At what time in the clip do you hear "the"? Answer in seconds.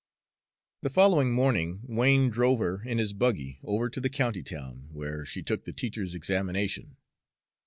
0.81-0.89, 4.01-4.09, 5.65-5.73